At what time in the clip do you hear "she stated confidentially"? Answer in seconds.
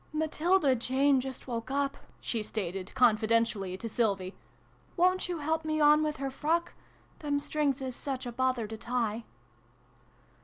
2.19-3.77